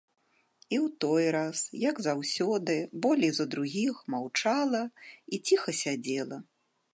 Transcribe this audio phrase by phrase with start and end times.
[0.75, 4.83] І ў той раз, як заўсёды, болей за другіх маўчала
[5.37, 6.37] і ціха сядзела.